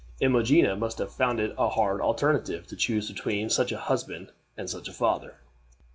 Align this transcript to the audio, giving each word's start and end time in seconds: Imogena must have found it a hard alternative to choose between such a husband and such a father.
Imogena 0.19 0.75
must 0.75 0.97
have 0.97 1.13
found 1.13 1.39
it 1.39 1.53
a 1.59 1.69
hard 1.69 2.01
alternative 2.01 2.65
to 2.65 2.75
choose 2.75 3.07
between 3.11 3.51
such 3.51 3.71
a 3.71 3.77
husband 3.77 4.31
and 4.57 4.67
such 4.67 4.87
a 4.87 4.91
father. 4.93 5.35